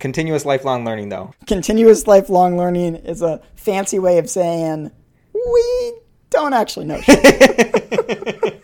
[0.00, 1.32] Continuous lifelong learning, though.
[1.46, 4.90] Continuous lifelong learning is a fancy way of saying
[5.34, 5.92] we
[6.30, 8.54] don't actually know shit.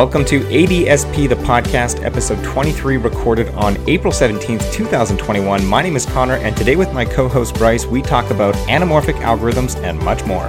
[0.00, 5.66] Welcome to ADSP, the podcast, episode 23, recorded on April 17th, 2021.
[5.66, 9.16] My name is Conor, and today with my co host Bryce, we talk about anamorphic
[9.16, 10.48] algorithms and much more.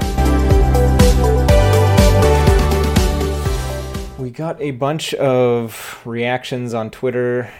[4.17, 7.51] We got a bunch of reactions on Twitter,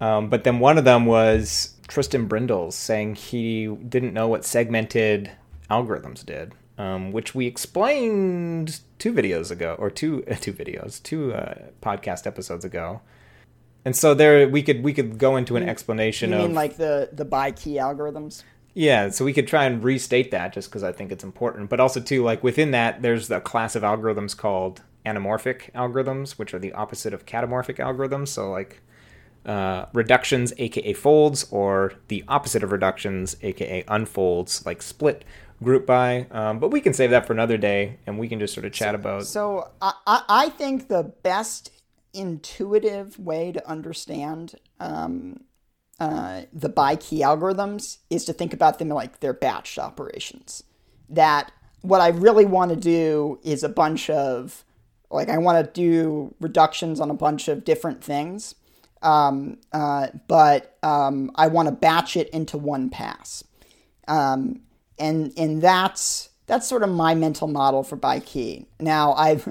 [0.00, 5.30] um, but then one of them was Tristan Brindles saying he didn't know what segmented
[5.70, 11.34] algorithms did um, which we explained two videos ago, or two uh, two videos, two
[11.34, 13.00] uh, podcast episodes ago.
[13.84, 16.76] And so there, we could we could go into an explanation you of mean like
[16.76, 18.42] the the by key algorithms?
[18.76, 19.08] yeah.
[19.08, 21.98] So we could try and restate that just because I think it's important, but also
[21.98, 26.74] too like within that, there's a class of algorithms called anamorphic algorithms, which are the
[26.74, 28.28] opposite of catamorphic algorithms.
[28.28, 28.82] So like
[29.46, 35.24] uh, reductions, aka folds, or the opposite of reductions, aka unfolds, like split
[35.62, 36.26] group by.
[36.30, 38.72] Um, but we can save that for another day, and we can just sort of
[38.72, 39.24] chat about.
[39.24, 41.70] So I, I think the best
[42.12, 45.44] intuitive way to understand um,
[46.00, 50.62] uh, the by key algorithms is to think about them like they're batched operations.
[51.08, 54.64] That what I really want to do is a bunch of
[55.10, 58.56] like I want to do reductions on a bunch of different things,
[59.02, 63.44] um, uh, but um, I want to batch it into one pass.
[64.08, 64.60] Um,
[64.98, 68.66] and and that's that's sort of my mental model for by key.
[68.80, 69.46] Now I've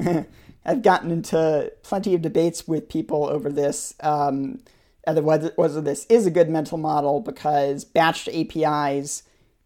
[0.66, 3.94] I've gotten into plenty of debates with people over this.
[4.00, 4.62] Um,
[5.08, 9.22] whether, whether this is a good mental model because batched APIs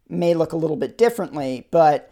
[0.10, 2.12] may look a little bit differently, but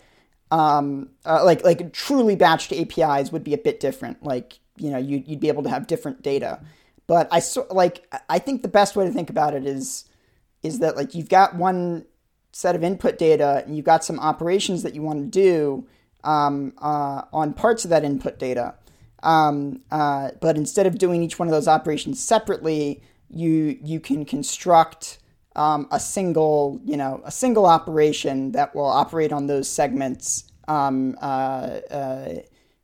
[0.51, 4.23] um, uh, like like truly batched APIs would be a bit different.
[4.23, 6.61] Like you know you'd, you'd be able to have different data.
[7.05, 10.05] But I so, like I think the best way to think about it is
[10.63, 12.05] is that like you've got one
[12.57, 15.87] set of input data and you've got some operations that you want to do
[16.23, 18.73] um, uh, on parts of that input data.
[19.21, 24.25] Um, uh, but instead of doing each one of those operations separately, you you can
[24.25, 25.19] construct
[25.55, 31.15] um, a single you know a single operation that will operate on those segments um,
[31.21, 32.33] uh, uh,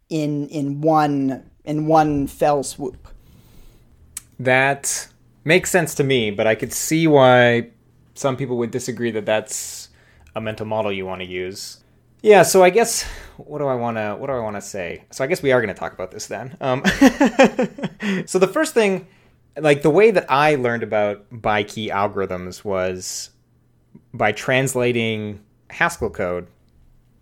[0.10, 3.08] in in one in one fell swoop.
[4.40, 5.08] That
[5.44, 7.72] makes sense to me, but I could see why
[8.14, 9.90] some people would disagree that that's
[10.36, 11.84] a mental model you want to use.
[12.22, 13.04] Yeah, so I guess
[13.38, 15.04] what do I want to what do I want to say?
[15.12, 16.56] So I guess we are going to talk about this then.
[16.62, 16.82] Um,
[18.26, 19.08] so the first thing,
[19.58, 23.30] like the way that I learned about by key algorithms was
[24.14, 26.48] by translating Haskell code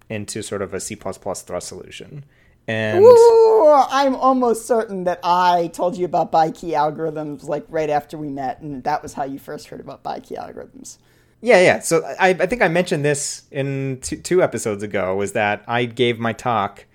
[0.08, 2.26] into sort of a C++ thrust solution.
[2.68, 7.90] And Ooh, I'm almost certain that I told you about by key algorithms like right
[7.90, 10.98] after we met, and that was how you first heard about by key algorithms.
[11.42, 11.80] Yeah, yeah.
[11.80, 15.16] So I, I think I mentioned this in two, two episodes ago.
[15.16, 16.86] Was that I gave my talk,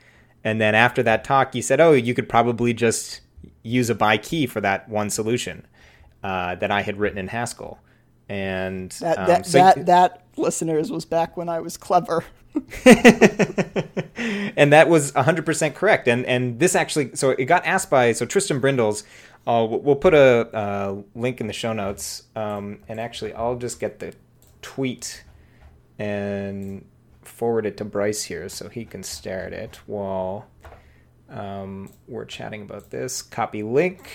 [0.45, 3.21] and then after that talk, you said, "Oh, you could probably just
[3.63, 5.67] use a by key for that one solution
[6.23, 7.81] uh, that I had written in Haskell."
[8.29, 12.25] And that um, that, so that, that listeners was back when I was clever.
[14.57, 16.09] and that was 100% correct.
[16.09, 19.05] And and this actually, so it got asked by so Tristan Brindles.
[19.47, 22.25] Uh, we'll put a uh, link in the show notes.
[22.35, 24.13] Um, and actually, I'll just get the
[24.61, 25.25] tweet
[25.99, 26.85] and
[27.23, 30.47] forward it to Bryce here so he can stare at it while
[31.31, 33.23] um, we're chatting about this.
[33.23, 34.11] Copy link,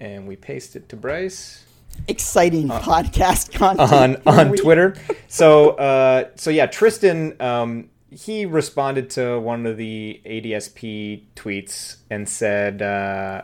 [0.00, 1.64] and we paste it to Bryce
[2.08, 4.58] exciting uh, podcast content on on we...
[4.58, 4.94] Twitter.
[5.28, 12.28] So uh, so yeah, Tristan um, he responded to one of the ADSP tweets and
[12.28, 13.42] said, uh,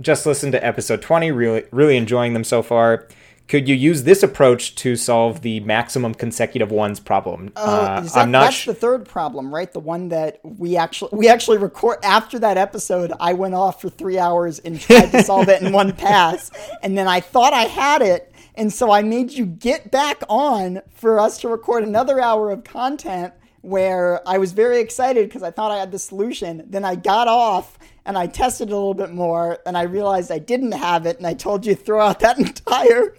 [0.00, 1.30] "Just listen to episode twenty.
[1.30, 3.08] Really really enjoying them so far."
[3.46, 7.52] Could you use this approach to solve the maximum consecutive ones problem?
[7.54, 8.44] Uh, uh that, I'm not.
[8.44, 9.70] That's sh- the third problem, right?
[9.70, 13.12] The one that we actually we actually record after that episode.
[13.20, 16.50] I went off for three hours and tried to solve it in one pass,
[16.82, 20.80] and then I thought I had it, and so I made you get back on
[20.94, 25.50] for us to record another hour of content where I was very excited because I
[25.50, 26.64] thought I had the solution.
[26.68, 30.38] Then I got off and I tested a little bit more and I realized I
[30.38, 33.16] didn't have it and I told you throw out that entire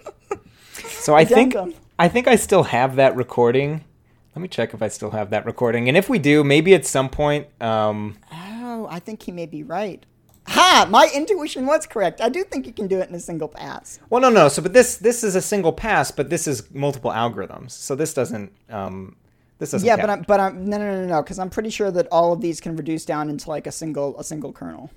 [0.98, 1.54] so I think
[1.98, 3.84] I think I still have that recording.
[4.34, 5.88] Let me check if I still have that recording.
[5.88, 7.46] And if we do, maybe at some point.
[7.60, 10.04] Um, oh, I think he may be right.
[10.48, 10.86] Ha!
[10.90, 12.20] My intuition was correct.
[12.20, 13.98] I do think you can do it in a single pass.
[14.10, 14.48] Well, no, no.
[14.48, 17.70] So, but this this is a single pass, but this is multiple algorithms.
[17.72, 18.52] So this doesn't.
[18.70, 19.16] Um,
[19.58, 19.86] This doesn't.
[19.86, 20.06] Yeah, count.
[20.06, 22.40] but I'm, but I'm no no no no because I'm pretty sure that all of
[22.42, 24.90] these can reduce down into like a single a single kernel.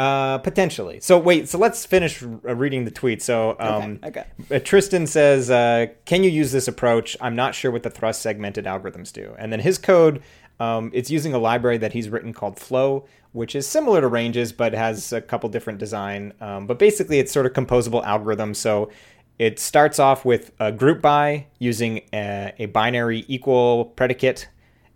[0.00, 0.98] Uh, potentially.
[1.00, 1.46] So wait.
[1.46, 3.20] So let's finish uh, reading the tweet.
[3.20, 4.24] So um, okay.
[4.50, 7.18] uh, Tristan says, uh, "Can you use this approach?
[7.20, 10.22] I'm not sure what the thrust segmented algorithms do." And then his code,
[10.58, 14.52] um, it's using a library that he's written called Flow, which is similar to ranges
[14.52, 16.32] but has a couple different design.
[16.40, 18.54] Um, but basically, it's sort of composable algorithm.
[18.54, 18.88] So
[19.38, 24.48] it starts off with a group by using a, a binary equal predicate,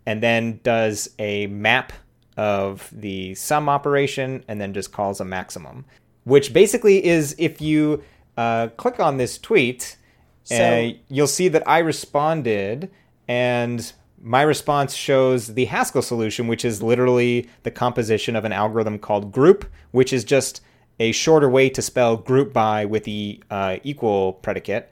[0.06, 1.92] and then does a map
[2.36, 5.84] of the sum operation and then just calls a maximum,
[6.24, 8.02] which basically is if you
[8.36, 9.96] uh, click on this tweet,
[10.44, 12.90] So- uh, you'll see that I responded
[13.28, 18.98] and my response shows the Haskell solution, which is literally the composition of an algorithm
[18.98, 20.62] called group, which is just
[20.98, 24.90] a shorter way to spell group by with the uh, equal predicate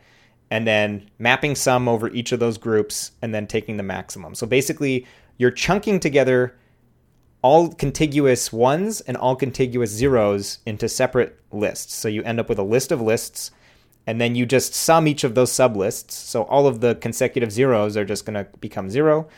[0.50, 4.34] and then mapping sum over each of those groups and then taking the maximum.
[4.34, 5.06] So basically,
[5.38, 6.54] you're chunking together
[7.42, 11.94] all contiguous ones and all contiguous zeros into separate lists.
[11.94, 13.50] So you end up with a list of lists,
[14.06, 16.12] and then you just sum each of those sublists.
[16.12, 19.28] So all of the consecutive zeros are just going to become zero.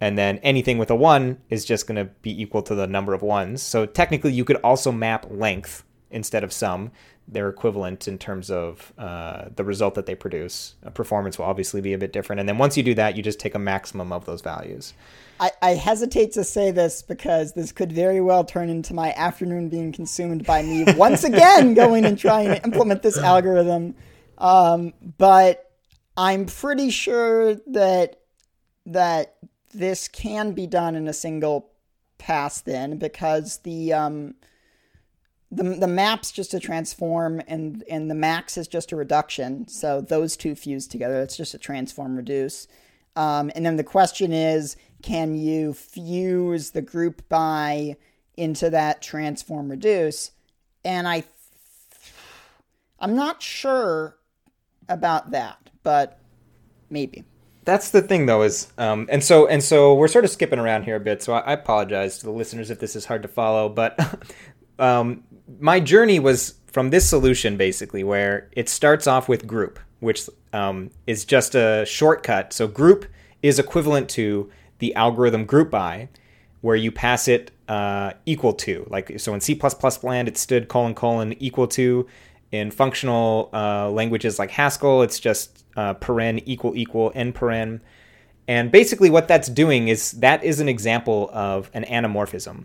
[0.00, 3.14] And then anything with a one is just going to be equal to the number
[3.14, 3.62] of ones.
[3.62, 6.92] So technically, you could also map length instead of sum.
[7.26, 10.76] They're equivalent in terms of uh, the result that they produce.
[10.86, 12.40] Uh, performance will obviously be a bit different.
[12.40, 14.94] And then once you do that, you just take a maximum of those values.
[15.40, 19.68] I, I hesitate to say this because this could very well turn into my afternoon
[19.68, 23.94] being consumed by me once again going and trying to implement this algorithm.
[24.38, 25.70] Um, but
[26.16, 28.20] I'm pretty sure that
[28.86, 29.36] that
[29.74, 31.70] this can be done in a single
[32.18, 34.34] pass then because the um,
[35.50, 39.68] the the map's just a transform and and the max is just a reduction.
[39.68, 41.20] So those two fuse together.
[41.22, 42.66] It's just a transform reduce.
[43.16, 47.96] Um, and then the question is, can you fuse the group by
[48.36, 50.32] into that transform reduce?
[50.84, 51.24] And I,
[52.98, 54.16] I'm not sure
[54.88, 56.18] about that, but
[56.90, 57.24] maybe.
[57.64, 60.84] That's the thing, though, is um, and so and so we're sort of skipping around
[60.84, 61.22] here a bit.
[61.22, 63.98] So I, I apologize to the listeners if this is hard to follow, but
[64.78, 65.22] um,
[65.60, 70.90] my journey was from this solution basically, where it starts off with group, which um,
[71.06, 72.54] is just a shortcut.
[72.54, 73.04] So group
[73.42, 76.08] is equivalent to the algorithm group by,
[76.60, 78.86] where you pass it uh, equal to.
[78.90, 79.58] Like so in C++
[80.02, 82.06] land, it stood colon colon equal to.
[82.50, 87.80] In functional uh, languages like Haskell, it's just uh, paren equal equal n paren.
[88.46, 92.64] And basically, what that's doing is that is an example of an anamorphism.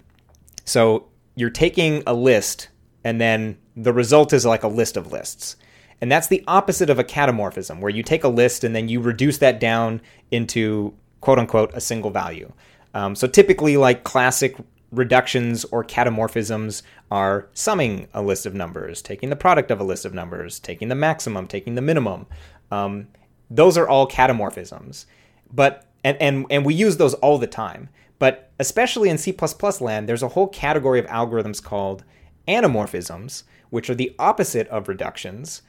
[0.63, 2.69] So you're taking a list,
[3.03, 5.57] and then the result is like a list of lists.
[5.99, 9.01] And that's the opposite of a catamorphism, where you take a list and then you
[9.01, 10.01] reduce that down
[10.31, 10.93] into
[11.23, 12.51] quote unquote a single value.
[12.93, 14.57] Um, so typically, like classic
[14.91, 20.03] reductions or catamorphisms are summing a list of numbers, taking the product of a list
[20.03, 22.27] of numbers, taking the maximum, taking the minimum.
[22.71, 23.07] Um,
[23.49, 25.05] those are all catamorphisms.
[25.49, 27.87] But and, and and we use those all the time.
[28.19, 29.33] But especially in C++
[29.79, 32.03] land, there's a whole category of algorithms called
[32.47, 35.61] anamorphisms, which are the opposite of reductions.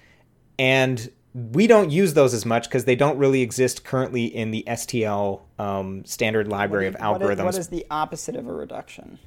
[0.58, 4.62] And we don't use those as much because they don't really exist currently in the
[4.68, 7.44] STL um, standard library of What is- algorithms.
[7.44, 9.18] what is the opposite of a reduction?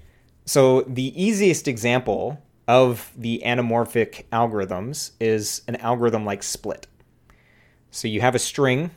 [0.46, 6.88] So the easiest example of the anamorphic algorithms is an algorithm like split.
[7.92, 8.92] So you have a string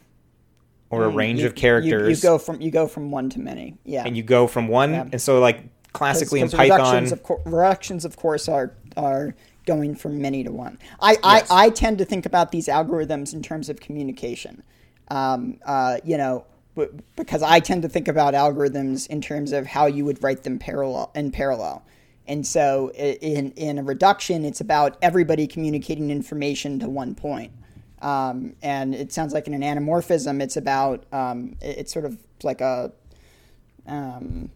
[0.90, 3.28] or a range Mm, You- of characters, You, you go from you go from one
[3.30, 3.76] to many.
[3.84, 4.04] Yeah.
[4.06, 4.94] and you go from one.
[4.94, 9.34] And so, like classically in 'Cause Python, reductions of, cour- reductions, of course, are are
[9.70, 10.78] going from many to one.
[11.00, 14.64] I, I, I tend to think about these algorithms in terms of communication.
[15.08, 16.44] Um, uh, you know,
[16.76, 20.42] b- because I tend to think about algorithms in terms of how you would write
[20.42, 21.84] them parallel in parallel.
[22.26, 27.52] And so, in in a reduction, it's about everybody communicating information to one point.
[28.02, 32.18] Um, and it sounds like in an anamorphism, it's about um, it- it's sort of
[32.42, 32.92] like a
[33.86, 34.50] um,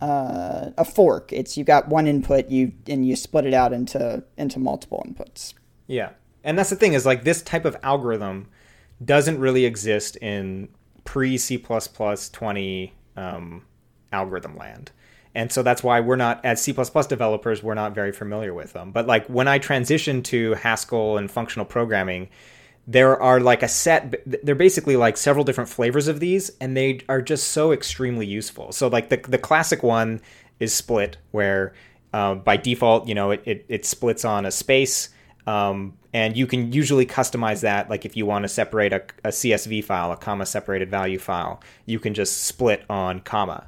[0.00, 1.32] uh, a fork.
[1.32, 5.54] It's you got one input, you and you split it out into into multiple inputs.
[5.86, 6.10] Yeah.
[6.42, 8.48] And that's the thing is like this type of algorithm
[9.04, 10.68] doesn't really exist in
[11.04, 13.64] pre C 20 um,
[14.12, 14.90] algorithm land.
[15.34, 18.72] And so that's why we're not, as C plus developers, we're not very familiar with
[18.72, 18.90] them.
[18.90, 22.28] But like when I transitioned to Haskell and functional programming,
[22.86, 27.00] there are like a set, they're basically like several different flavors of these, and they
[27.08, 28.72] are just so extremely useful.
[28.72, 30.20] So, like the, the classic one
[30.58, 31.74] is split, where
[32.12, 35.10] uh, by default, you know, it, it, it splits on a space.
[35.46, 37.88] Um, and you can usually customize that.
[37.88, 41.62] Like if you want to separate a, a CSV file, a comma separated value file,
[41.86, 43.66] you can just split on comma.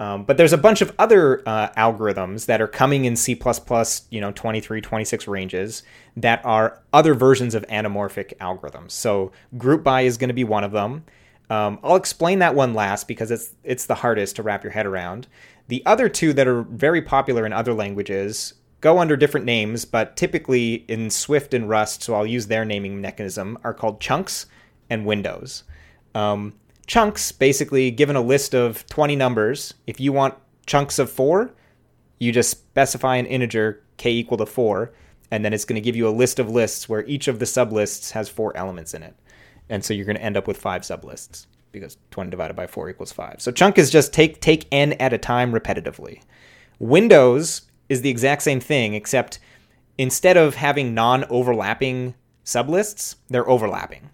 [0.00, 3.36] Um, but there's a bunch of other uh, algorithms that are coming in C++,
[4.10, 5.82] you know, 23, 26 ranges
[6.20, 8.92] that are other versions of anamorphic algorithms.
[8.92, 11.04] So group by is going to be one of them.
[11.50, 14.86] Um, I'll explain that one last because it's it's the hardest to wrap your head
[14.86, 15.26] around.
[15.68, 20.16] The other two that are very popular in other languages go under different names, but
[20.16, 24.46] typically in Swift and Rust, so I'll use their naming mechanism, are called chunks
[24.88, 25.64] and windows.
[26.14, 26.54] Um,
[26.86, 30.34] chunks, basically, given a list of 20 numbers, if you want
[30.66, 31.54] chunks of four,
[32.18, 34.92] you just specify an integer k equal to four,
[35.30, 37.44] and then it's going to give you a list of lists where each of the
[37.44, 39.14] sublists has four elements in it.
[39.68, 42.90] And so you're going to end up with five sublists because 20 divided by 4
[42.90, 43.40] equals 5.
[43.40, 46.22] So chunk is just take take n at a time repetitively.
[46.78, 49.38] Windows is the exact same thing except
[49.98, 54.10] instead of having non-overlapping sublists, they're overlapping.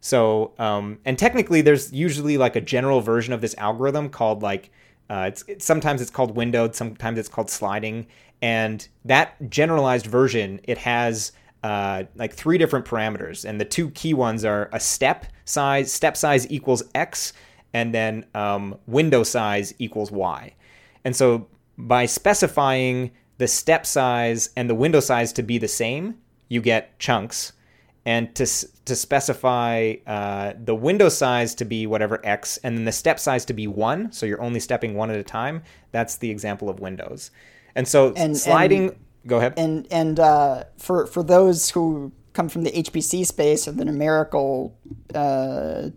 [0.00, 4.70] So, um, and technically, there's usually like a general version of this algorithm called like
[5.08, 8.06] uh, it's, it's sometimes it's called windowed, sometimes it's called sliding,
[8.44, 11.32] and that generalized version it has
[11.62, 16.14] uh, like three different parameters, and the two key ones are a step size, step
[16.14, 17.32] size equals x,
[17.72, 20.52] and then um, window size equals y.
[21.06, 21.46] And so
[21.78, 26.18] by specifying the step size and the window size to be the same,
[26.50, 27.54] you get chunks.
[28.04, 28.44] And to,
[28.84, 33.46] to specify uh, the window size to be whatever x, and then the step size
[33.46, 36.80] to be one, so you're only stepping one at a time, that's the example of
[36.80, 37.30] windows.
[37.74, 38.88] And so and, sliding.
[38.88, 39.54] And Go ahead.
[39.56, 44.76] And and uh, for for those who come from the HPC space or the numerical
[45.14, 45.90] uh,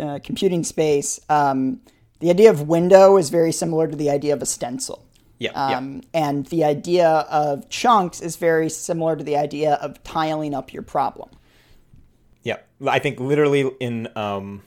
[0.00, 1.80] uh, computing space, um,
[2.20, 5.06] the idea of window is very similar to the idea of a stencil.
[5.38, 6.26] Yeah, um, yeah.
[6.26, 10.82] And the idea of chunks is very similar to the idea of tiling up your
[10.82, 11.30] problem.
[12.42, 12.56] Yeah,
[12.86, 14.62] I think literally in um,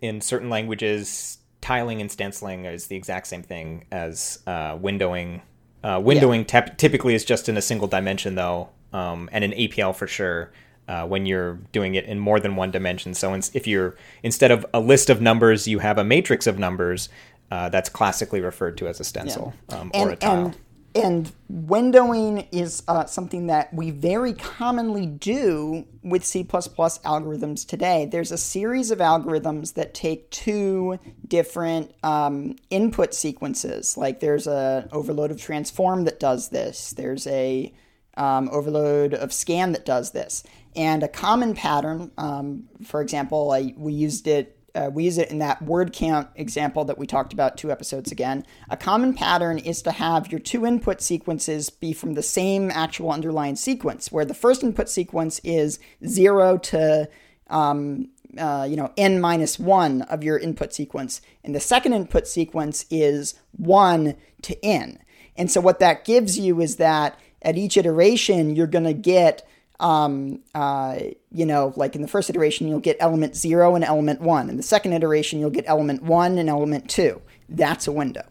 [0.00, 5.42] in certain languages, tiling and stenciling is the exact same thing as uh, windowing
[5.84, 6.60] uh, windowing yeah.
[6.60, 10.50] te- typically is just in a single dimension, though, um, and an APL for sure.
[10.88, 13.12] Uh, when you're doing it in more than one dimension.
[13.12, 17.10] So if you're instead of a list of numbers, you have a matrix of numbers.
[17.50, 19.80] Uh, that's classically referred to as a stencil yeah.
[19.80, 20.46] um, and, or a tile.
[20.46, 20.56] And
[20.98, 28.06] and windowing is uh, something that we very commonly do with C++ algorithms today.
[28.06, 33.96] There's a series of algorithms that take two different um, input sequences.
[33.96, 36.92] Like there's a overload of transform that does this.
[36.92, 37.72] There's a
[38.16, 40.42] um, overload of scan that does this.
[40.76, 45.30] And a common pattern, um, for example, I, we used it uh, we use it
[45.30, 48.46] in that word count example that we talked about two episodes again.
[48.70, 53.10] A common pattern is to have your two input sequences be from the same actual
[53.10, 57.08] underlying sequence, where the first input sequence is zero to
[57.50, 58.08] um,
[58.38, 62.86] uh, you know n minus one of your input sequence, and the second input sequence
[62.88, 65.00] is one to n.
[65.36, 69.44] And so what that gives you is that at each iteration you're going to get
[69.80, 70.98] um, uh,
[71.30, 74.50] you know, like in the first iteration, you'll get element zero and element one.
[74.50, 77.22] In the second iteration, you'll get element one and element two.
[77.48, 78.24] That's a window.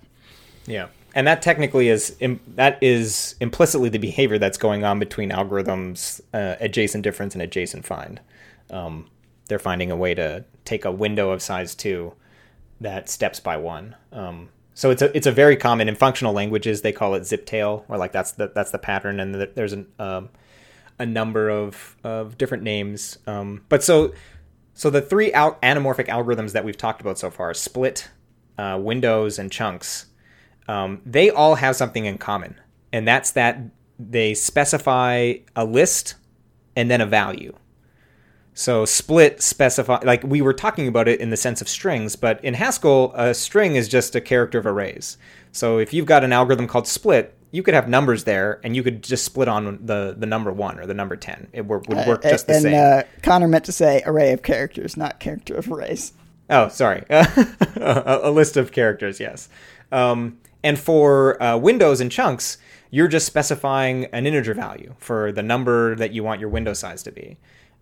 [0.66, 0.88] Yeah.
[1.16, 2.16] And that technically is
[2.56, 7.86] that is implicitly the behavior that's going on between algorithms uh, adjacent difference and adjacent
[7.86, 8.20] find.
[8.70, 9.10] Um,
[9.48, 12.14] they're finding a way to take a window of size two
[12.82, 13.96] that steps by one.
[14.12, 16.84] Um, so it's a it's a very common in functional languages.
[16.84, 19.20] They call it zip tail, or like that's the that's the pattern.
[19.20, 20.30] And there's an um,
[21.00, 23.18] a number of of different names.
[23.28, 24.14] Um, but so
[24.74, 28.10] so the three al- anamorphic algorithms that we've talked about so far, split,
[28.58, 30.08] uh, windows, and chunks,
[30.68, 32.60] um, they all have something in common,
[32.92, 33.60] and that's that
[34.00, 36.16] they specify a list
[36.76, 37.54] and then a value.
[38.54, 42.44] So split specify like we were talking about it in the sense of strings, but
[42.44, 45.20] in Haskell, a string is just a character of arrays.
[45.52, 48.84] So if you've got an algorithm called split, you could have numbers there, and you
[48.84, 51.48] could just split on the the number one or the number ten.
[51.52, 52.74] It would work uh, just the and, same.
[52.76, 56.14] And uh, Conor meant to say array of characters, not character of arrays.
[56.52, 59.20] Oh, sorry, a, a, list of characters.
[59.20, 59.50] Yes,
[59.92, 62.60] um, and for uh, windows and chunks,
[62.92, 67.02] you're just specifying an integer value for the number that you want your window size
[67.04, 67.38] to be.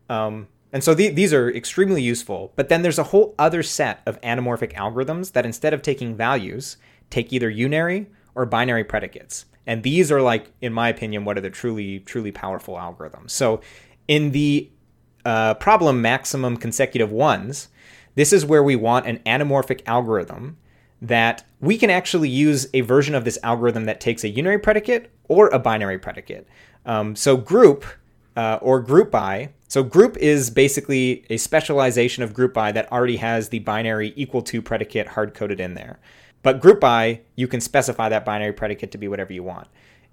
[0.10, 2.54] Um, and so the, these are extremely useful.
[2.56, 6.78] But then there's a whole other set of anamorphic algorithms that instead of taking values,
[7.10, 9.46] take either unary or binary predicates.
[9.68, 13.32] And these are like, in my opinion, what are the truly, truly powerful algorithms.
[13.32, 13.62] So
[14.08, 14.70] in the
[15.26, 17.70] uh, problem maximum consecutive ones,
[18.16, 20.58] this is where we want an anamorphic algorithm
[21.02, 25.12] that we can actually use a version of this algorithm that takes a unary predicate
[25.28, 26.48] or a binary predicate.
[26.86, 27.86] Um, so group
[28.36, 29.50] uh, or group by.
[29.68, 34.42] So group is basically a specialization of group by that already has the binary equal
[34.44, 36.00] to predicate hard coded in there.
[36.46, 39.68] But group by, you can specify that binary predicate to be whatever you want.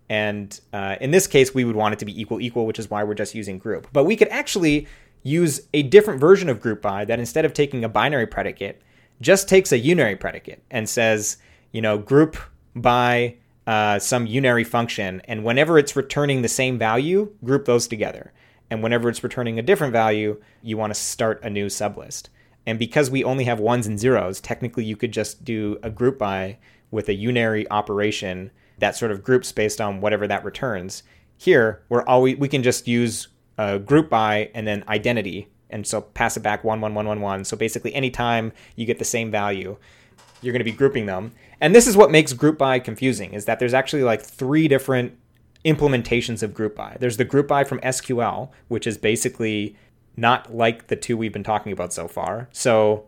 [0.08, 2.88] And uh, in this case, we would want it to be equal equal, which is
[2.88, 3.86] why we're just using group.
[3.92, 4.88] But we could actually
[5.22, 8.80] use a different version of group by that instead of taking a binary predicate,
[9.20, 11.36] just takes a unary predicate and says,
[11.70, 12.38] you know, group
[12.74, 13.36] by
[13.66, 18.32] uh, some unary function, and whenever it's returning the same value, group those together.
[18.70, 22.30] And whenever it's returning a different value, you want to start a new sublist.
[22.66, 26.18] And because we only have ones and zeros, technically you could just do a group
[26.18, 26.58] by
[26.90, 31.02] with a unary operation that sort of groups based on whatever that returns.
[31.36, 33.28] Here, we're always we can just use
[33.58, 37.20] a group by and then identity, and so pass it back one one one one
[37.20, 37.44] one.
[37.44, 39.76] So basically, anytime you get the same value,
[40.40, 41.32] you're going to be grouping them.
[41.60, 45.16] And this is what makes group by confusing is that there's actually like three different
[45.64, 46.96] implementations of group by.
[46.98, 49.76] There's the group by from SQL, which is basically
[50.16, 52.48] not like the two we've been talking about so far.
[52.52, 53.06] So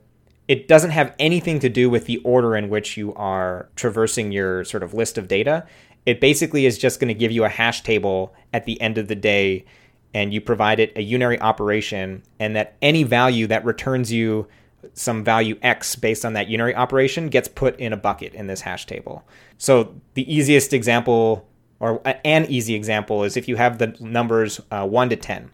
[0.48, 4.64] it doesn't have anything to do with the order in which you are traversing your
[4.64, 5.66] sort of list of data.
[6.06, 9.08] It basically is just going to give you a hash table at the end of
[9.08, 9.64] the day
[10.12, 14.46] and you provide it a unary operation and that any value that returns you
[14.92, 18.60] some value x based on that unary operation gets put in a bucket in this
[18.60, 19.26] hash table.
[19.56, 21.48] So the easiest example,
[21.80, 25.50] or an easy example, is if you have the numbers uh, 1 to 10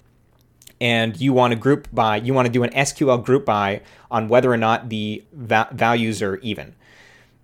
[0.80, 4.28] and you want to group by, you want to do an SQL group by on
[4.28, 6.74] whether or not the va- values are even.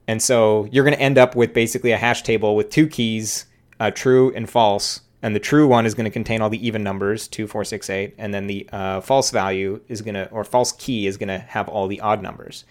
[0.09, 3.47] And so you're going to end up with basically a hash table with two keys,
[3.81, 6.83] uh, true and false, and the true one is going to contain all the even
[6.83, 10.45] numbers, 2, 4, 6, 8, and then the uh, false value is going to, or
[10.45, 12.65] false key is going to have all the odd numbers.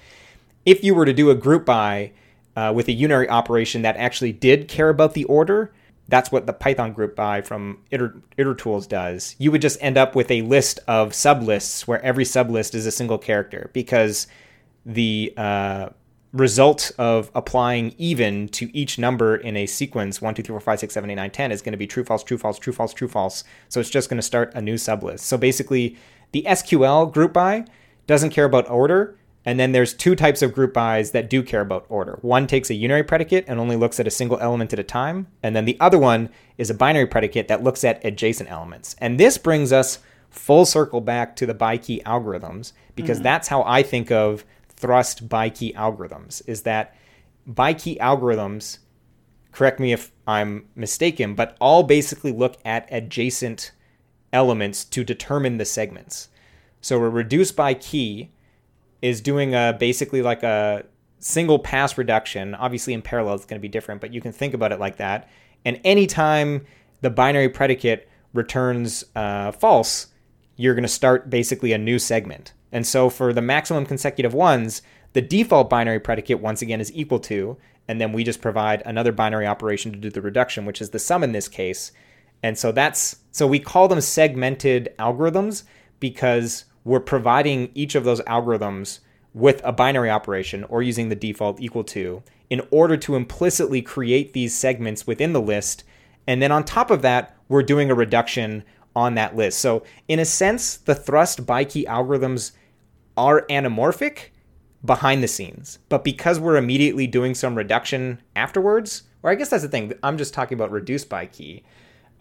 [0.66, 2.12] If you were to do a group by
[2.56, 5.74] uh, with a unary operation that actually did care about the order,
[6.08, 9.36] that's what the Python group by from Iter, itertools does.
[9.40, 12.92] You would just end up with a list of sublists where every sublist is a
[12.92, 14.28] single character because
[14.86, 15.90] the uh,
[16.32, 20.80] result of applying even to each number in a sequence 1 2 3 4 5
[20.82, 22.94] 6 7 8 9 10 is going to be true false true false true false
[22.94, 23.44] true false.
[23.70, 25.22] So it's just going to start a new sublist.
[25.22, 25.98] So basically
[26.34, 27.66] the sql group by
[28.06, 31.62] doesn't care about order and then there's two types of group bys that do care
[31.62, 34.80] about order one takes a unary predicate and only looks at a single element at
[34.80, 38.50] a time and then the other one is a binary predicate that looks at adjacent
[38.50, 43.24] elements and this brings us full circle back to the by key algorithms because mm-hmm.
[43.24, 46.96] that's how i think of thrust by key algorithms is that
[47.46, 48.80] by key algorithms,
[49.52, 53.72] correct me if I'm mistaken, but all basically look at adjacent
[54.34, 56.30] elements to determine the segments.
[56.82, 58.32] So a reduce by key
[59.06, 60.84] is doing a basically like a
[61.20, 62.56] single pass reduction.
[62.56, 64.98] Obviously in parallel it's going to be different, but you can think about it like
[64.98, 65.30] that.
[65.64, 66.66] And anytime
[67.02, 70.08] the binary predicate returns uh, false,
[70.56, 72.54] you're going to start basically a new segment.
[72.72, 74.82] And so for the maximum consecutive ones,
[75.14, 79.12] the default binary predicate once again is equal to, and then we just provide another
[79.12, 81.92] binary operation to do the reduction, which is the sum in this case.
[82.42, 85.64] And so that's so we call them segmented algorithms
[86.00, 89.00] because we're providing each of those algorithms
[89.34, 94.32] with a binary operation or using the default equal to in order to implicitly create
[94.32, 95.84] these segments within the list.
[96.26, 98.64] And then on top of that, we're doing a reduction
[98.96, 99.60] on that list.
[99.60, 102.52] So, in a sense, the thrust by key algorithms
[103.18, 104.30] are anamorphic
[104.86, 105.80] behind the scenes.
[105.90, 110.18] But because we're immediately doing some reduction afterwards, or I guess that's the thing, I'm
[110.18, 111.64] just talking about reduce ByKey.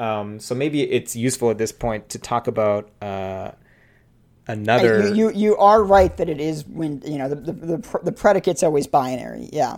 [0.00, 3.53] Um, so maybe it's useful at this point to talk about uh,
[4.47, 5.09] another.
[5.09, 8.13] You, you, you are right that it is when you know the the, the, the
[8.13, 9.49] predicate's always binary.
[9.53, 9.77] Yeah.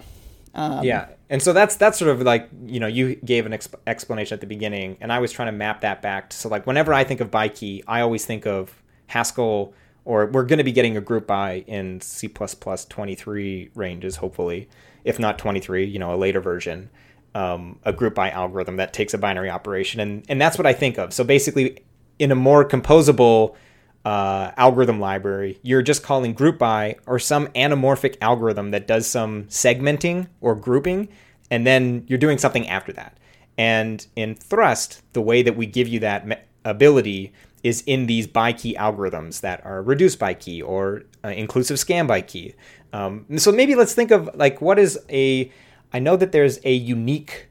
[0.55, 3.75] Um, yeah, and so that's that's sort of like you know you gave an exp-
[3.87, 6.31] explanation at the beginning, and I was trying to map that back.
[6.31, 9.75] To, so like whenever I think of ByKey, I always think of Haskell,
[10.07, 14.69] or we're going to be getting a group by in C++ 23 ranges, hopefully,
[15.05, 16.89] if not 23, you know, a later version,
[17.35, 20.73] um, a group by algorithm that takes a binary operation, and and that's what I
[20.73, 21.13] think of.
[21.13, 21.85] So basically,
[22.19, 23.57] in a more composable
[24.07, 29.43] uh, algorithm library, you're just calling group by or some anamorphic algorithm that does some
[29.47, 31.09] segmenting or grouping,
[31.51, 33.19] and then you're doing something after that.
[33.59, 37.33] And in Thrust, the way that we give you that ability
[37.65, 42.07] is in these by key algorithms that are reduced by key or uh, inclusive scan
[42.07, 42.55] by key.
[42.93, 45.51] Um, so maybe let's think of like what is a.
[45.93, 47.49] I know that there's a unique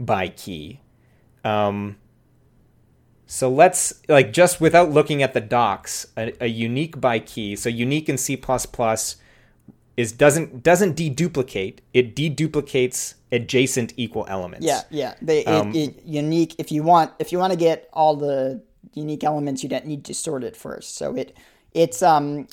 [0.00, 0.78] ByKey.
[1.44, 1.96] Um,
[3.32, 7.56] so let's like just without looking at the docs, a, a unique ByKey.
[7.56, 8.36] So unique in C++
[9.96, 11.78] is doesn't doesn't deduplicate.
[11.94, 14.66] It deduplicates adjacent equal elements.
[14.66, 15.14] Yeah, yeah.
[15.22, 16.56] They, um, it, it, unique.
[16.58, 18.64] If you want, if you want to get all the
[18.94, 20.96] unique elements, you don't need to sort it first.
[20.96, 21.36] So it
[21.72, 22.48] it's um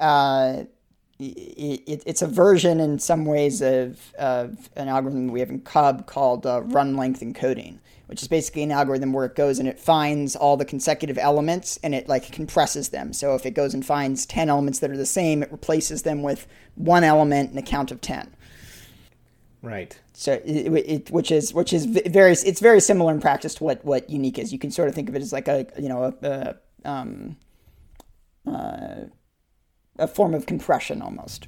[0.00, 0.62] uh
[1.26, 6.06] it, it's a version in some ways of, of an algorithm we have in CUB
[6.06, 9.78] called uh, run length encoding, which is basically an algorithm where it goes and it
[9.78, 13.12] finds all the consecutive elements and it like compresses them.
[13.12, 16.22] So if it goes and finds 10 elements that are the same, it replaces them
[16.22, 18.34] with one element and a count of 10.
[19.62, 19.98] Right.
[20.12, 23.84] So it, it, which is which is very it's very similar in practice to what
[23.84, 24.52] what unique is.
[24.52, 27.36] You can sort of think of it as like a you know a, a um,
[28.46, 29.04] uh,
[30.02, 31.46] a form of compression almost.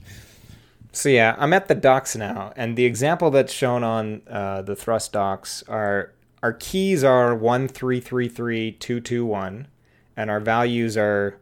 [0.93, 4.77] So yeah, I'm at the docs now, and the example that's shown on uh, the
[4.77, 9.67] thrust docs are our keys are one three three three two two one,
[10.17, 11.41] and our values are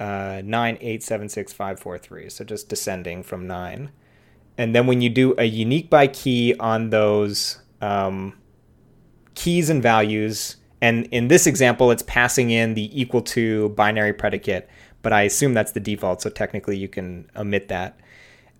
[0.00, 2.30] uh, nine eight seven six five four three.
[2.30, 3.90] So just descending from nine,
[4.56, 8.38] and then when you do a unique by key on those um,
[9.34, 14.66] keys and values, and in this example, it's passing in the equal to binary predicate
[15.02, 17.98] but I assume that's the default, so technically you can omit that.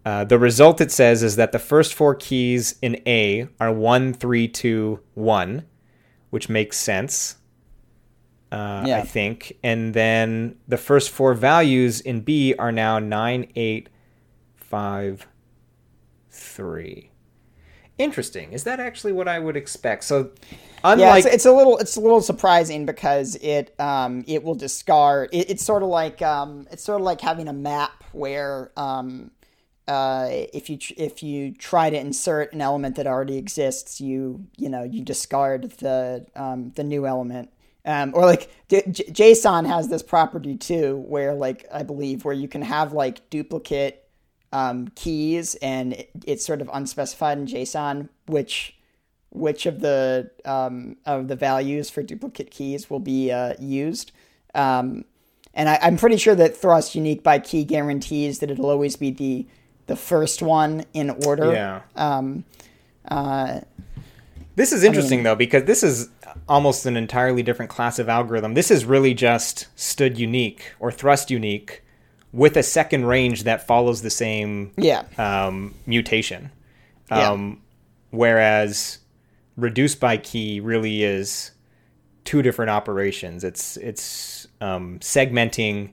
[0.05, 4.15] Uh, the result it says is that the first four keys in A are 1,
[4.15, 5.65] 3, 2, 1,
[6.31, 7.37] which makes sense,
[8.51, 8.99] uh, yeah.
[8.99, 9.59] I think.
[9.63, 13.89] And then the first four values in B are now 9, 8,
[14.57, 15.27] 5,
[16.31, 17.11] 3.
[17.99, 18.53] Interesting.
[18.53, 20.05] Is that actually what I would expect?
[20.05, 20.31] So
[20.85, 24.55] Unlike, yeah, it's, it's, a little it's a little surprising because it um, it will
[24.55, 25.31] discard.
[25.33, 29.33] It, it's sort of like um, it's sort of like having a map where um,
[29.89, 34.69] uh, if you if you try to insert an element that already exists, you you
[34.69, 37.51] know you discard the um, the new element.
[37.85, 42.47] Um, or like J- JSON has this property too, where like I believe where you
[42.47, 44.08] can have like duplicate
[44.53, 48.77] um, keys, and it, it's sort of unspecified in JSON, which
[49.31, 54.13] which of the um, of the values for duplicate keys will be uh, used.
[54.55, 55.05] Um,
[55.55, 59.11] and I, am pretty sure that thrust unique by key guarantees that it'll always be
[59.11, 59.47] the
[59.87, 61.53] the first one in order.
[61.53, 61.83] Yeah.
[61.97, 62.45] Um,
[63.11, 63.61] uh,
[64.57, 66.09] this is interesting I mean, though because this is
[66.49, 68.55] almost an entirely different class of algorithm.
[68.55, 71.83] This is really just stood unique or thrust unique
[72.33, 75.05] with a second range that follows the same yeah.
[75.17, 76.51] um, mutation.
[77.11, 77.55] Um, yeah.
[78.11, 78.99] Whereas
[79.57, 81.53] reduce by key really is
[82.25, 83.45] two different operations.
[83.45, 85.93] It's it's um, segmenting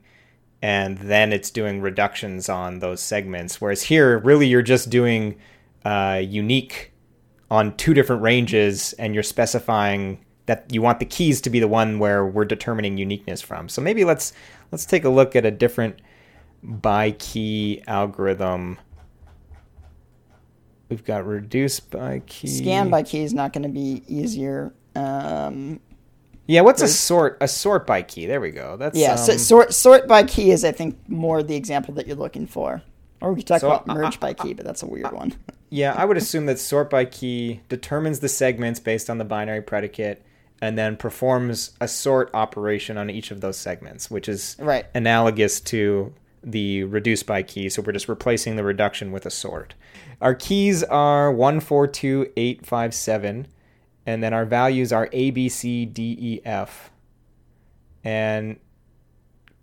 [0.62, 3.62] and then it's doing reductions on those segments.
[3.62, 5.38] Whereas here, really, you're just doing
[5.84, 6.92] uh, unique
[7.52, 11.68] on two different ranges, and you're specifying that you want the keys to be the
[11.68, 13.70] one where we're determining uniqueness from.
[13.70, 14.34] So maybe let's
[14.72, 16.00] let's take a look at a different
[16.66, 18.78] by key algorithm
[20.90, 22.48] We've got reduce by key.
[22.48, 24.72] Scan by key is not going to be easier.
[24.96, 25.80] Um,
[26.46, 27.38] yeah, what's a sort?
[27.42, 28.28] A sort by key.
[28.28, 28.78] There we go.
[28.78, 29.14] That's yeah.
[29.14, 32.46] Um, so sort sort by key is I think more the example that you're looking
[32.46, 32.84] for.
[33.20, 35.12] Or we could talk so, about merge uh, by key, but that's a weird uh,
[35.12, 35.34] one.
[35.72, 39.64] Yeah, I would assume that sort by key determines the segments based on the binary
[39.64, 40.24] predicate
[40.62, 44.86] and then performs a sort operation on each of those segments, which is right.
[44.94, 46.14] analogous to
[46.46, 47.68] the reduce by key.
[47.70, 49.74] So we're just replacing the reduction with a sort.
[50.22, 53.48] Our keys are 142857,
[54.06, 56.92] and then our values are A, B, C, D, E, F.
[58.04, 58.60] And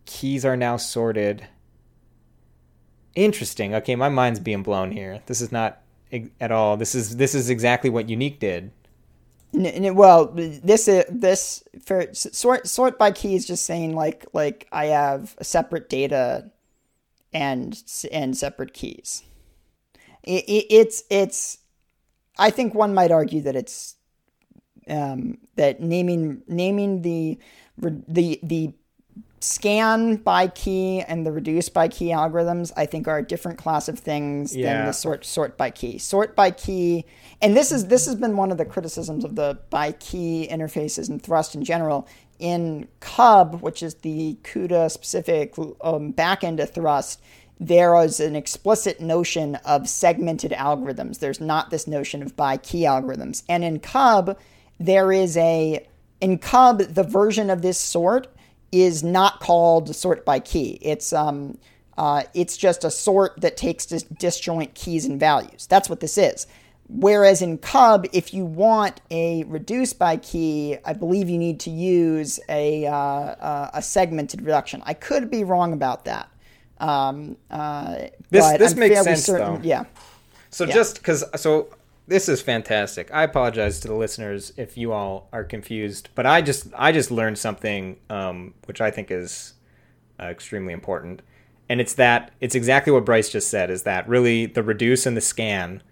[0.05, 1.47] keys are now sorted.
[3.14, 3.75] Interesting.
[3.77, 5.21] Okay, my mind's being blown here.
[5.27, 5.83] This is not
[6.40, 6.77] at all.
[6.77, 8.73] This is this is exactly what Unique did.
[9.55, 14.87] Well, this is this for sort sort by key is just saying like like I
[14.87, 16.51] have a separate data
[17.33, 19.23] and and separate keys.
[20.23, 21.59] It, it, it's it's.
[22.38, 23.97] I think one might argue that it's
[24.88, 27.38] um, that naming naming the
[27.79, 28.73] the the
[29.40, 33.88] scan by key and the reduce by key algorithms i think are a different class
[33.88, 34.73] of things yeah.
[34.73, 37.05] than the sort sort by key sort by key
[37.40, 41.09] and this is this has been one of the criticisms of the by key interfaces
[41.09, 42.07] and thrust in general
[42.43, 47.21] in CUB which is the CUDA specific um, backend of thrust
[47.67, 51.21] there is an explicit notion of segmented algorithms.
[51.21, 53.45] There's not this notion of by key algorithms.
[53.49, 54.37] And in CUB,
[54.81, 55.87] there is a,
[56.21, 58.27] in CUB, the version of this sort
[58.73, 60.79] is not called sort by key.
[60.83, 61.57] It's, um,
[61.97, 65.67] uh, it's just a sort that takes dis- disjoint keys and values.
[65.69, 66.49] That's what this is.
[66.95, 71.71] Whereas in CUB, if you want a reduce by key, I believe you need to
[71.71, 74.83] use a, uh, uh, a segmented reduction.
[74.85, 76.29] I could be wrong about that.
[76.79, 79.61] Um, uh, this this I'm makes sense certain, though.
[79.63, 79.85] Yeah.
[80.51, 80.75] So yeah.
[80.75, 81.69] just because so
[82.09, 83.09] this is fantastic.
[83.15, 87.11] I apologize to the listeners if you all are confused, but I just I just
[87.11, 89.55] learned something um, which I think is
[90.21, 91.23] uh, extremely important,
[91.69, 93.71] and it's that it's exactly what Bryce just said.
[93.71, 95.83] Is that really the reduce and the scan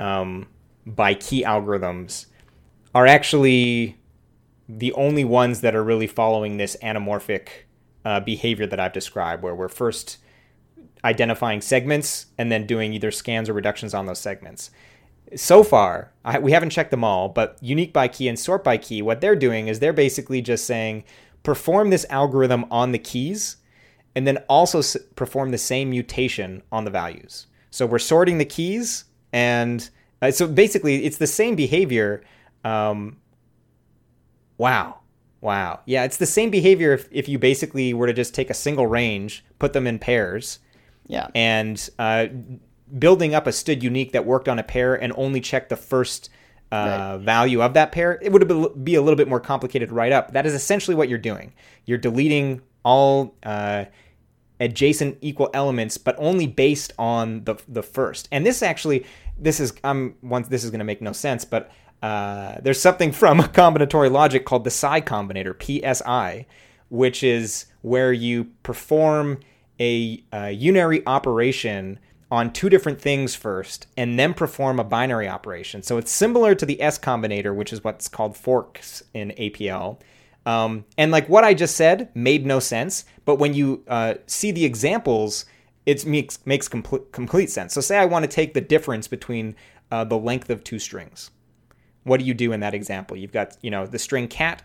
[0.00, 0.48] um,
[0.86, 2.26] by key algorithms
[2.94, 3.98] are actually
[4.68, 7.48] the only ones that are really following this anamorphic
[8.04, 10.18] uh, behavior that I've described, where we're first
[11.04, 14.70] identifying segments and then doing either scans or reductions on those segments.
[15.36, 18.78] So far, I, we haven't checked them all, but unique by key and sort by
[18.78, 21.04] key, what they're doing is they're basically just saying
[21.42, 23.56] perform this algorithm on the keys
[24.14, 27.46] and then also s- perform the same mutation on the values.
[27.70, 29.04] So we're sorting the keys,
[29.34, 29.90] and
[30.22, 32.22] uh, so basically it's the same behavior.
[32.64, 33.18] Um,
[34.56, 35.00] wow.
[35.40, 35.80] Wow.
[35.84, 38.86] Yeah, it's the same behavior if, if you basically were to just take a single
[38.86, 40.60] range, put them in pairs,
[41.06, 41.28] Yeah.
[41.34, 42.28] and uh,
[42.98, 46.30] building up a std unique that worked on a pair and only check the first
[46.72, 50.12] uh, value of that pair, it would be a little bit more complicated to write
[50.12, 50.32] up.
[50.32, 51.52] That is essentially what you're doing.
[51.84, 53.84] You're deleting all uh,
[54.60, 58.28] adjacent equal elements, but only based on the the first.
[58.32, 59.04] And this actually,
[59.38, 61.70] this is I'm once this is going to make no sense, but
[62.02, 66.46] uh, there's something from combinatory logic called the psi combinator (PSI),
[66.88, 69.40] which is where you perform
[69.80, 71.98] a, a unary operation
[72.30, 75.82] on two different things first and then perform a binary operation.
[75.82, 80.00] So it's similar to the S combinator, which is what's called forks in APL.
[80.46, 84.50] Um, and like what I just said made no sense, but when you uh, see
[84.50, 85.46] the examples,
[85.86, 87.74] it makes makes complete complete sense.
[87.74, 89.54] So say I want to take the difference between
[89.90, 91.30] uh, the length of two strings.
[92.04, 93.16] What do you do in that example?
[93.16, 94.62] You've got you know the string cat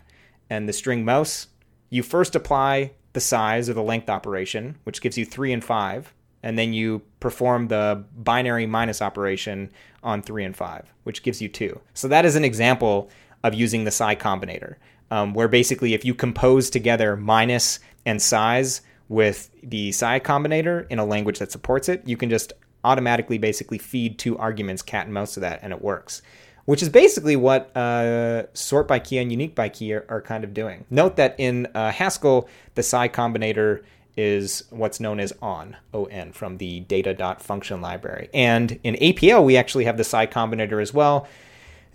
[0.48, 1.48] and the string mouse.
[1.90, 6.14] You first apply the size or the length operation, which gives you three and five,
[6.42, 9.70] and then you perform the binary minus operation
[10.02, 11.80] on three and five, which gives you two.
[11.94, 13.10] So that is an example
[13.42, 14.76] of using the psi combinator,
[15.10, 21.00] um, where basically if you compose together minus and size with the psi combinator in
[21.00, 22.52] a language that supports it, you can just
[22.84, 26.22] automatically basically feed two arguments, cat and mouse, to that, and it works.
[26.64, 30.44] Which is basically what uh, sort by key and unique by key are, are kind
[30.44, 30.84] of doing.
[30.90, 33.82] Note that in uh, Haskell, the psi combinator
[34.16, 38.28] is what's known as on, on, from the data.function library.
[38.32, 41.26] And in APL, we actually have the psi combinator as well.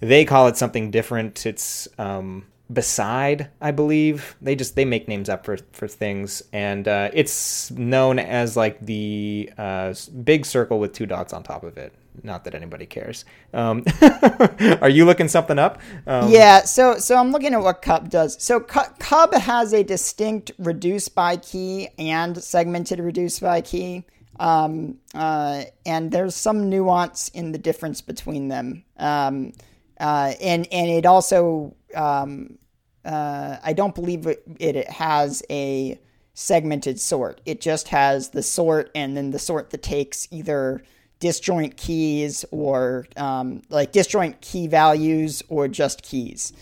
[0.01, 1.45] They call it something different.
[1.45, 4.35] It's um, beside, I believe.
[4.41, 8.79] They just they make names up for for things, and uh, it's known as like
[8.79, 11.93] the uh, big circle with two dots on top of it.
[12.23, 13.25] Not that anybody cares.
[13.53, 13.83] Um,
[14.81, 15.79] are you looking something up?
[16.07, 18.41] Um, Yeah, so so I'm looking at what CUB does.
[18.41, 24.05] So Cu- CUB has a distinct reduce by key and segmented reduce by key,
[24.39, 28.83] um, uh, and there's some nuance in the difference between them.
[28.97, 29.53] Um,
[29.99, 32.57] uh, and and it also um,
[33.03, 35.99] uh, I don't believe it, it has a
[36.33, 37.41] segmented sort.
[37.45, 40.83] It just has the sort and then the sort that takes either
[41.19, 46.53] disjoint keys or um, like disjoint key values or just keys.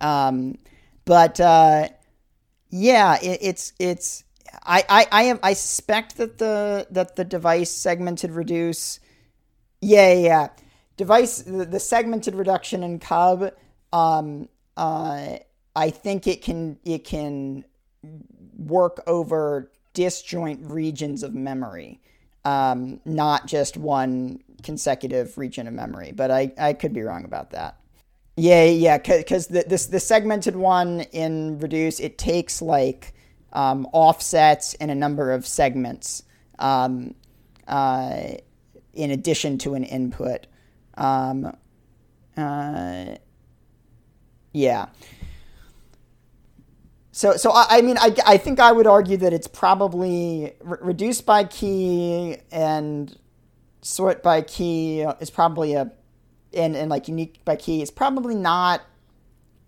[0.00, 0.58] Um,
[1.04, 1.88] but uh,
[2.70, 4.24] yeah, it, it's it's
[4.64, 9.00] I, I I have I suspect that the that the device segmented reduce.
[9.80, 10.48] Yeah, yeah, yeah.
[10.96, 13.52] Device the, the segmented reduction in CUB.
[13.92, 15.36] Um, uh,
[15.74, 17.64] I think it can it can
[18.56, 22.00] work over disjoint regions of memory,
[22.44, 26.12] um, not just one consecutive region of memory.
[26.12, 27.76] But I, I could be wrong about that.
[28.36, 33.12] Yeah, yeah, because the this the segmented one in reduce it takes like
[33.52, 36.22] um, offsets and a number of segments
[36.58, 37.14] um,
[37.68, 38.32] uh,
[38.94, 40.46] in addition to an input.
[40.96, 41.54] Um,
[42.36, 43.16] uh,
[44.52, 44.86] yeah.
[47.12, 50.78] So, so I, I mean, I, I think I would argue that it's probably re-
[50.80, 53.14] reduced by key and
[53.82, 55.92] sort by key is probably a,
[56.54, 58.82] and, and like unique by key is probably not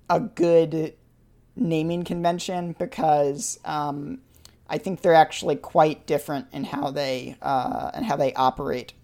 [0.09, 0.95] a good
[1.57, 4.21] naming convention because um,
[4.69, 8.95] I think they're actually quite different in how they uh, and how they operate.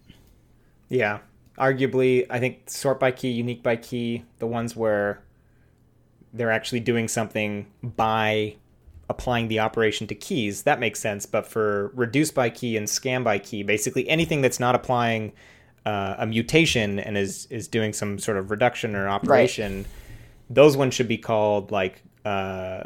[0.89, 1.19] Yeah,
[1.57, 5.23] arguably, I think sort by key, unique by key, the ones where
[6.33, 8.55] they're actually doing something by
[9.09, 11.25] applying the operation to keys, that makes sense.
[11.25, 15.33] But for reduce by key and scan by key, basically anything that's not applying
[15.85, 19.87] uh, a mutation and is is doing some sort of reduction or operation, right.
[20.49, 22.83] those ones should be called like uh,